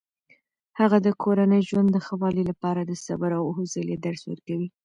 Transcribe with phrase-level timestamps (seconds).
[0.79, 4.67] هغه د کورني ژوند د ښه والي لپاره د صبر او حوصلې درس ورکوي.